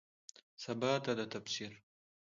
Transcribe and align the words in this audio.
سباته 0.63 1.13
ده 1.19 1.25
تفسیر 1.33 1.71